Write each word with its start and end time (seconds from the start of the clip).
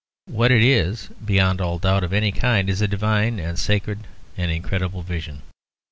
What 0.25 0.49
it 0.51 0.63
is, 0.63 1.09
beyond 1.23 1.61
all 1.61 1.77
doubt 1.77 2.03
of 2.03 2.11
any 2.11 2.31
kind, 2.31 2.71
is 2.71 2.81
a 2.81 2.87
divine 2.87 3.37
and 3.39 3.59
sacred 3.59 4.07
and 4.35 4.49
incredible 4.49 5.03
vision." 5.03 5.43